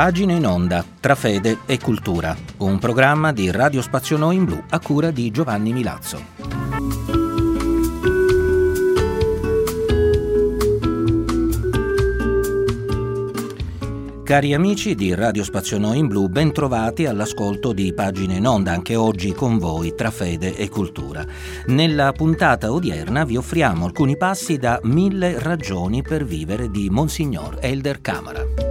[0.00, 4.58] Pagine in onda, tra fede e cultura, un programma di Radio Spazio Noi in Blu
[4.70, 6.24] a cura di Giovanni Milazzo.
[14.24, 18.72] Cari amici di Radio Spazio Noi in Blu, ben trovati all'ascolto di Pagine in Onda,
[18.72, 21.22] anche oggi con voi tra fede e cultura.
[21.66, 28.00] Nella puntata odierna vi offriamo alcuni passi da Mille ragioni per vivere di Monsignor Elder
[28.00, 28.69] Camara.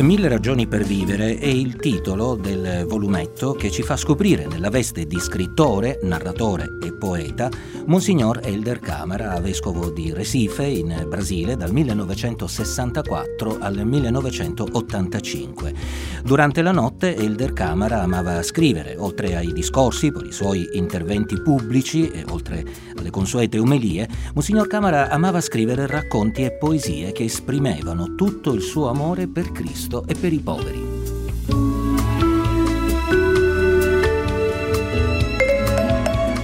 [0.00, 5.06] Mille ragioni per vivere è il titolo del volumetto che ci fa scoprire nella veste
[5.06, 7.50] di scrittore, narratore e poeta
[7.86, 15.74] Monsignor Elder Camara, vescovo di Recife in Brasile dal 1964 al 1985.
[16.22, 22.10] Durante la notte Elder Camara amava scrivere, oltre ai discorsi per i suoi interventi pubblici
[22.10, 22.64] e oltre
[22.96, 28.88] alle consuete omelie, Monsignor Camara amava scrivere racconti e poesie che esprimevano tutto il suo
[28.88, 30.97] amore per Cristo e per i poveri.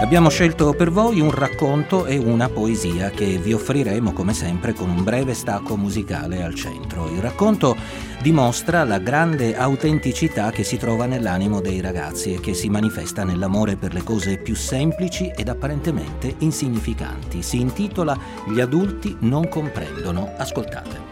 [0.04, 4.90] Abbiamo scelto per voi un racconto e una poesia che vi offriremo come sempre con
[4.90, 7.08] un breve stacco musicale al centro.
[7.08, 7.74] Il racconto
[8.20, 13.76] dimostra la grande autenticità che si trova nell'animo dei ragazzi e che si manifesta nell'amore
[13.76, 17.42] per le cose più semplici ed apparentemente insignificanti.
[17.42, 18.14] Si intitola
[18.46, 20.34] Gli adulti non comprendono.
[20.36, 21.03] Ascoltate.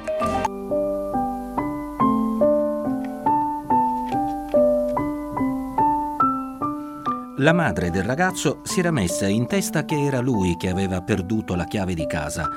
[7.43, 11.57] La madre del ragazzo si era messa in testa che era lui che aveva perduto
[11.57, 12.49] la chiave di casa.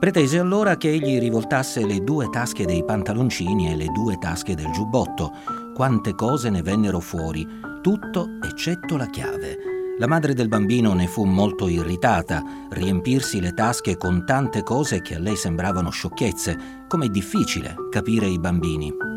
[0.00, 4.72] Pretese allora che egli rivoltasse le due tasche dei pantaloncini e le due tasche del
[4.72, 5.30] giubbotto.
[5.72, 7.46] Quante cose ne vennero fuori,
[7.80, 9.56] tutto eccetto la chiave.
[10.00, 12.42] La madre del bambino ne fu molto irritata.
[12.70, 16.58] Riempirsi le tasche con tante cose che a lei sembravano sciocchezze.
[16.88, 19.13] Com'è difficile capire i bambini.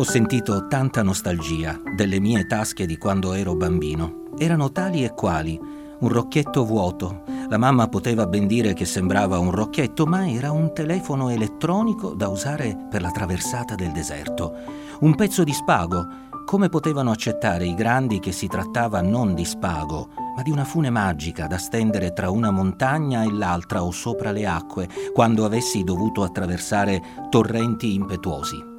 [0.00, 4.28] Ho sentito tanta nostalgia delle mie tasche di quando ero bambino.
[4.38, 5.58] Erano tali e quali,
[5.98, 7.22] un rocchetto vuoto.
[7.48, 12.28] La mamma poteva ben dire che sembrava un rocchetto, ma era un telefono elettronico da
[12.28, 14.54] usare per la traversata del deserto.
[15.00, 16.06] Un pezzo di spago.
[16.44, 20.90] Come potevano accettare i grandi che si trattava non di spago, ma di una fune
[20.90, 26.22] magica da stendere tra una montagna e l'altra o sopra le acque, quando avessi dovuto
[26.22, 28.76] attraversare torrenti impetuosi?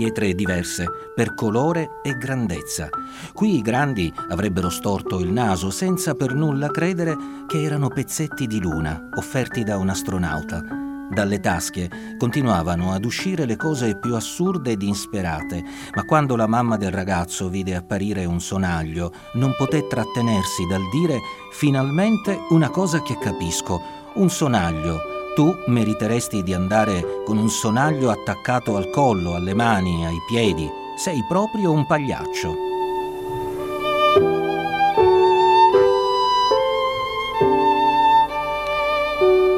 [0.00, 2.88] Pietre diverse per colore e grandezza.
[3.34, 7.14] Qui i grandi avrebbero storto il naso senza per nulla credere
[7.46, 10.64] che erano pezzetti di luna offerti da un astronauta.
[11.10, 15.62] Dalle tasche continuavano ad uscire le cose più assurde ed insperate,
[15.94, 21.18] ma quando la mamma del ragazzo vide apparire un sonaglio, non poté trattenersi dal dire
[21.52, 23.82] finalmente una cosa che capisco,
[24.14, 30.18] un sonaglio tu meriteresti di andare con un sonaglio attaccato al collo, alle mani, ai
[30.26, 30.68] piedi.
[30.96, 32.68] Sei proprio un pagliaccio.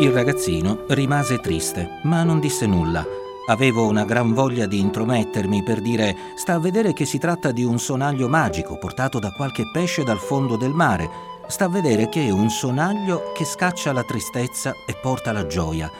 [0.00, 3.04] Il ragazzino rimase triste, ma non disse nulla.
[3.46, 7.64] Avevo una gran voglia di intromettermi per dire sta a vedere che si tratta di
[7.64, 12.26] un sonaglio magico portato da qualche pesce dal fondo del mare sta a vedere che
[12.26, 15.90] è un sonaglio che scaccia la tristezza e porta la gioia.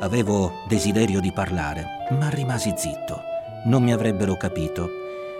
[0.00, 1.86] Avevo desiderio di parlare,
[2.18, 3.20] ma rimasi zitto.
[3.66, 4.88] Non mi avrebbero capito.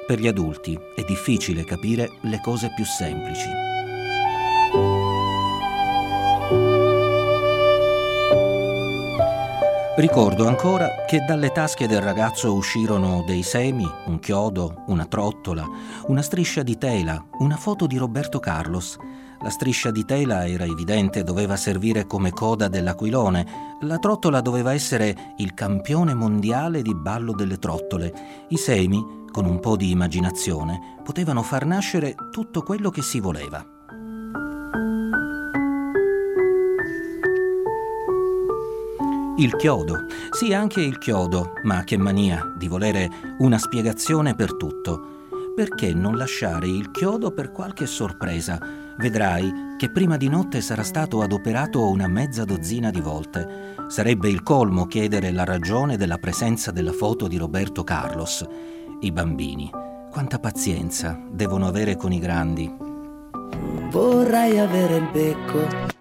[0.06, 3.49] Per gli adulti è difficile capire le cose più semplici.
[9.97, 15.66] Ricordo ancora che dalle tasche del ragazzo uscirono dei semi, un chiodo, una trottola,
[16.06, 18.97] una striscia di tela, una foto di Roberto Carlos.
[19.47, 23.78] La striscia di tela era evidente, doveva servire come coda dell'aquilone.
[23.83, 28.13] La trottola doveva essere il campione mondiale di ballo delle trottole.
[28.48, 33.65] I semi, con un po' di immaginazione, potevano far nascere tutto quello che si voleva.
[39.39, 43.09] Il chiodo, sì anche il chiodo, ma che mania di volere
[43.39, 45.28] una spiegazione per tutto.
[45.54, 48.85] Perché non lasciare il chiodo per qualche sorpresa?
[48.98, 53.75] Vedrai che prima di notte sarà stato adoperato una mezza dozzina di volte.
[53.89, 58.45] Sarebbe il colmo chiedere la ragione della presenza della foto di Roberto Carlos.
[59.01, 59.71] I bambini,
[60.10, 62.75] quanta pazienza devono avere con i grandi.
[63.91, 65.95] Vorrei avere il becco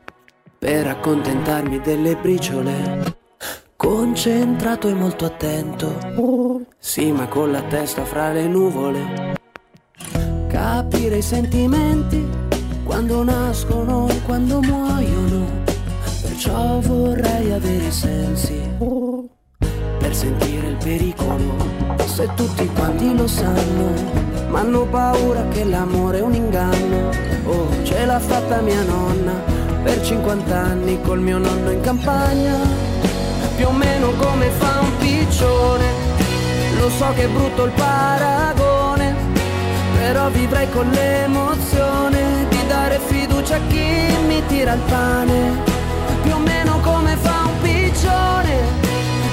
[0.57, 3.13] per accontentarmi delle briciole
[3.75, 6.65] concentrato e molto attento.
[6.79, 9.33] Sì, ma con la testa fra le nuvole.
[10.47, 12.44] Capire i sentimenti
[12.85, 15.63] quando nascono e quando muoiono.
[16.21, 18.61] Perciò vorrei avere i sensi
[19.97, 21.73] per sentire il pericolo.
[22.05, 23.91] Se tutti quanti lo sanno,
[24.49, 27.09] ma hanno paura che l'amore è un inganno.
[27.45, 29.33] Oh, ce l'ha fatta mia nonna
[29.83, 32.53] per 50 anni col mio nonno in campagna
[33.55, 35.85] più o meno come fa un piccione.
[36.79, 39.15] Lo so che è brutto il paragone,
[39.97, 42.04] però vivrei con l'emozione
[42.85, 45.63] dare fiducia a chi mi tira il pane.
[46.21, 48.53] Più o meno come fa un piccione,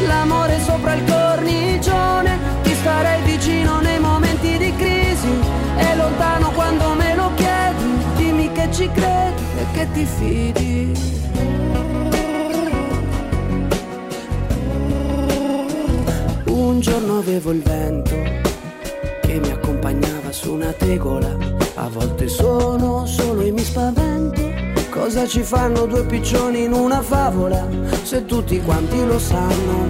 [0.06, 5.32] l'amore sopra il cornicione, ti starei vicino nei momenti di crisi
[5.76, 7.84] e lontano quando me lo chiedi,
[8.16, 10.92] dimmi che ci credi e che ti fidi.
[16.46, 18.16] Un giorno avevo il vento
[19.20, 21.51] che mi accompagnava su una tegola.
[21.82, 24.40] A volte sono solo e mi spavento.
[24.88, 27.66] Cosa ci fanno due piccioni in una favola?
[28.04, 29.86] Se tutti quanti lo sanno,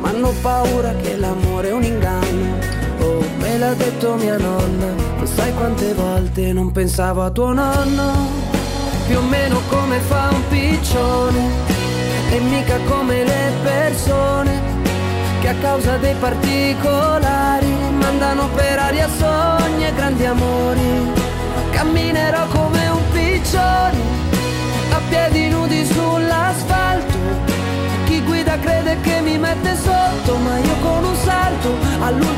[0.00, 2.58] ma hanno paura che l'amore è un inganno.
[2.98, 4.86] Oh, me l'ha detto mia nonna,
[5.16, 8.12] non sai quante volte non pensavo a tuo nonno.
[9.06, 11.50] Più o meno come fa un piccione,
[12.32, 14.60] e mica come le persone
[15.40, 21.26] che a causa dei particolari mandano per aria sogni e grandi amori.
[21.78, 24.00] Camminerò come un piccione,
[24.90, 27.16] a piedi nudi sull'asfalto.
[28.04, 32.37] Chi guida crede che mi mette sotto, ma io con un salto all'ultimo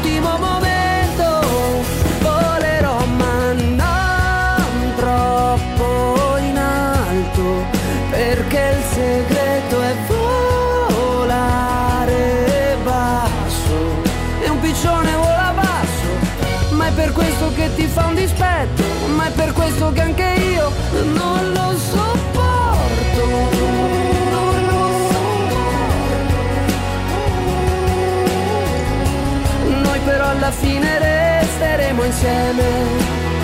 [30.51, 32.63] alla fine resteremo insieme,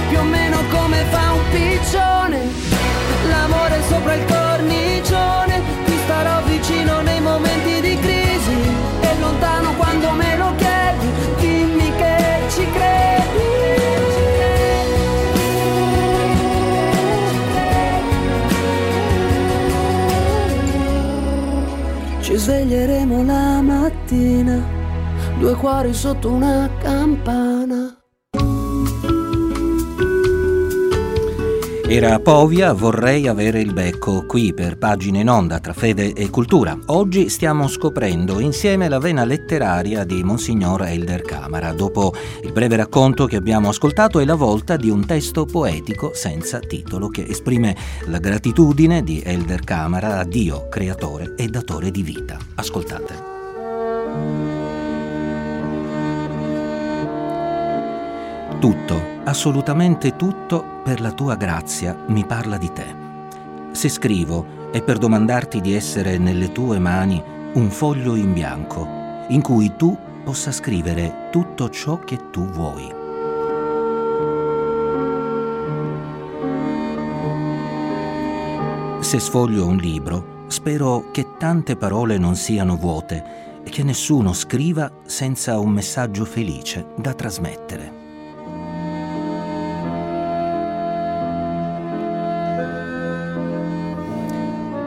[0.08, 2.40] più o meno come fa un piccione,
[3.28, 8.58] l'amore sopra il cornicione, ti starò vicino nei momenti di crisi
[9.00, 11.06] e lontano quando me lo chiedi,
[11.38, 12.16] dimmi che
[12.50, 13.44] ci credi.
[22.20, 24.75] Ci sveglieremo la mattina,
[25.38, 27.96] due cuori sotto una campana.
[31.88, 36.76] Era Povia, vorrei avere il becco, qui per pagine in onda tra fede e cultura.
[36.86, 42.12] Oggi stiamo scoprendo insieme la vena letteraria di Monsignor Elder Camara, dopo
[42.42, 47.06] il breve racconto che abbiamo ascoltato è la volta di un testo poetico senza titolo
[47.06, 52.36] che esprime la gratitudine di Elder Camara a Dio, creatore e datore di vita.
[52.56, 53.35] Ascoltate.
[58.58, 62.86] Tutto assolutamente tutto per la tua grazia mi parla di te.
[63.72, 68.88] Se scrivo è per domandarti di essere nelle tue mani un foglio in bianco
[69.28, 72.94] in cui tu possa scrivere tutto ciò che tu vuoi.
[79.00, 84.90] Se sfoglio un libro, spero che tante parole non siano vuote e che nessuno scriva
[85.04, 88.05] senza un messaggio felice da trasmettere.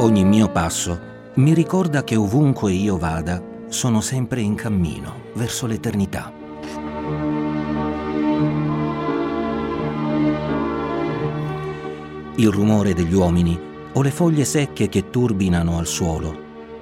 [0.01, 0.97] Ogni mio passo
[1.33, 6.31] mi ricorda che ovunque io vada sono sempre in cammino verso l'eternità.
[12.35, 13.59] Il rumore degli uomini
[13.91, 16.33] o le foglie secche che turbinano al suolo,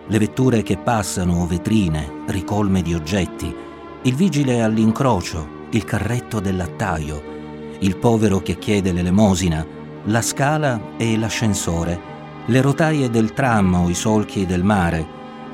[0.06, 3.52] le vetture che passano vetrine, ricolme di oggetti,
[4.04, 7.24] il vigile all'incrocio, il carretto del lattaio,
[7.80, 9.66] il povero che chiede l'elemosina,
[10.04, 12.14] la scala e l'ascensore
[12.50, 15.06] le rotaie del tram o i solchi del mare,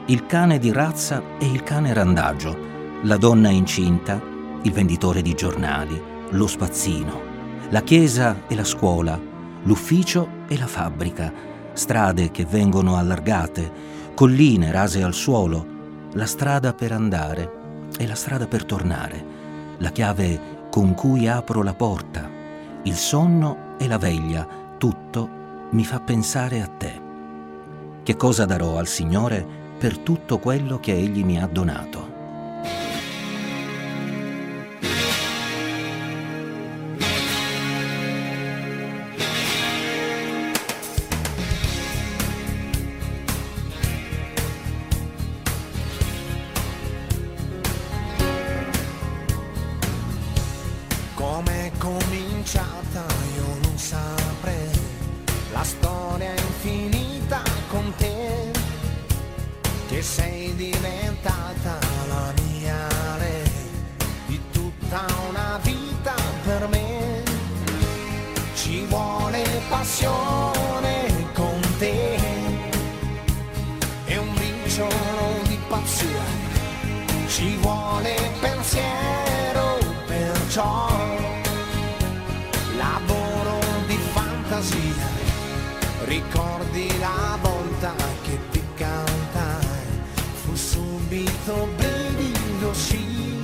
[0.07, 2.55] il cane di razza e il cane randagio,
[3.01, 4.21] la donna incinta,
[4.61, 7.21] il venditore di giornali, lo spazzino,
[7.69, 9.19] la chiesa e la scuola,
[9.63, 11.33] l'ufficio e la fabbrica,
[11.73, 13.71] strade che vengono allargate,
[14.13, 15.65] colline rase al suolo,
[16.13, 19.25] la strada per andare e la strada per tornare,
[19.79, 22.29] la chiave con cui apro la porta,
[22.83, 24.47] il sonno e la veglia,
[24.77, 25.41] tutto
[25.73, 27.01] mi fa pensare a te.
[28.03, 29.43] Che cosa darò al Signore
[29.77, 32.12] per tutto quello che egli mi ha donato.
[69.93, 72.17] passione con te.
[74.05, 76.23] È un briciolo di pazzia.
[77.27, 80.89] Ci vuole pensiero perciò
[82.75, 85.07] lavoro di fantasia.
[86.05, 90.01] Ricordi la volta che ti cantai.
[90.41, 93.41] Fu subito brivido sì.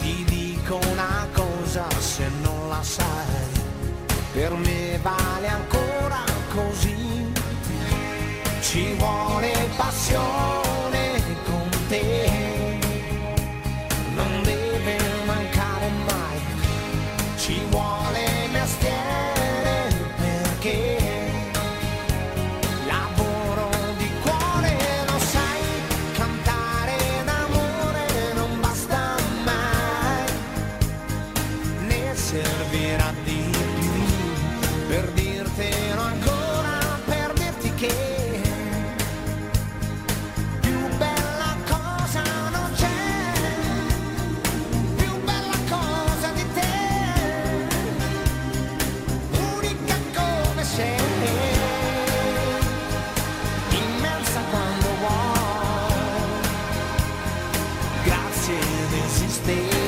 [0.00, 3.60] Ti dico una cosa se non la sai.
[4.32, 4.71] Per me
[8.72, 10.61] ci vuole passione.
[59.04, 59.81] existem.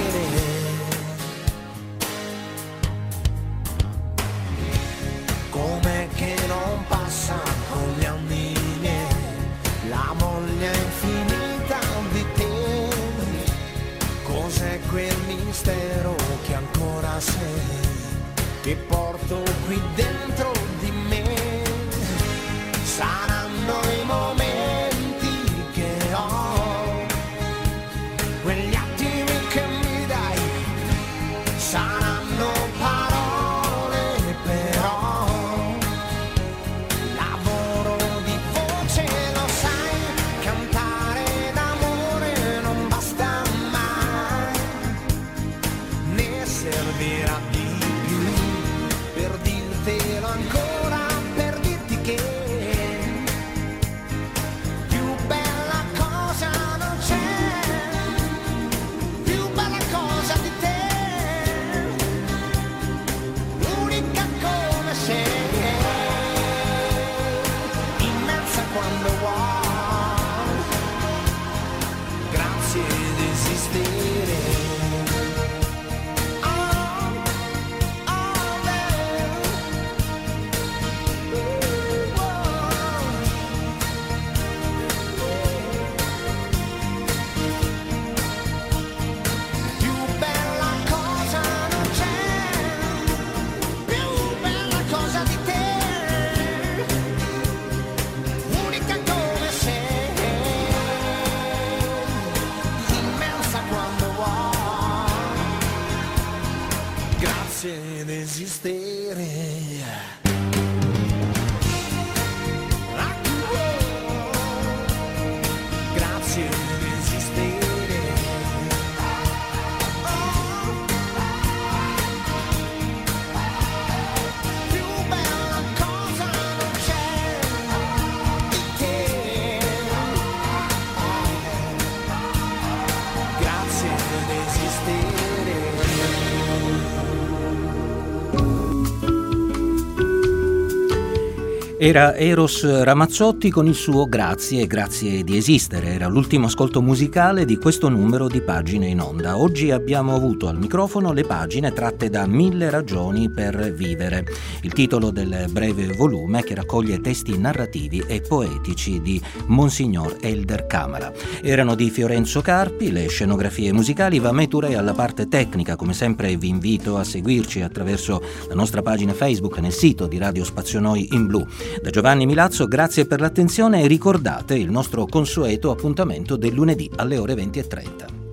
[141.84, 145.88] Era Eros Ramazzotti con il suo Grazie, grazie di esistere.
[145.88, 149.36] Era l'ultimo ascolto musicale di questo numero di pagine in onda.
[149.36, 154.24] Oggi abbiamo avuto al microfono le pagine tratte da Mille ragioni per vivere,
[154.62, 161.12] il titolo del breve volume che raccoglie testi narrativi e poetici di Monsignor Elder Camara.
[161.42, 165.76] Erano di Fiorenzo Carpi, le scenografie musicali, va Meture alla parte tecnica.
[165.76, 170.44] Come sempre vi invito a seguirci attraverso la nostra pagina Facebook nel sito di Radio
[170.44, 171.46] Spazio Noi in Blu.
[171.82, 177.18] Da Giovanni Milazzo grazie per l'attenzione e ricordate il nostro consueto appuntamento del lunedì alle
[177.18, 178.23] ore 20.30.